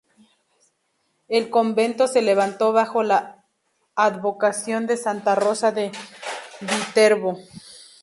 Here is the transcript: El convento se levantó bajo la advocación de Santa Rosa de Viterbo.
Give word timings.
El 1.27 1.51
convento 1.51 2.07
se 2.07 2.23
levantó 2.23 2.71
bajo 2.73 3.03
la 3.03 3.45
advocación 3.95 4.87
de 4.87 4.97
Santa 4.97 5.35
Rosa 5.35 5.71
de 5.71 5.91
Viterbo. 6.59 7.37